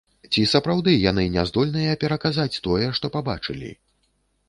Ці 0.35 0.45
сапраўды 0.53 0.95
яны 1.09 1.27
не 1.35 1.45
здольныя 1.51 1.93
пераказаць 2.07 2.61
тое, 2.71 2.91
што 3.01 3.15
пабачылі? 3.19 3.71